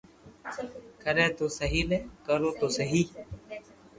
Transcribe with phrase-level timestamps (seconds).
[1.03, 3.01] ڪري تو سھي ني ڪرو تو سھي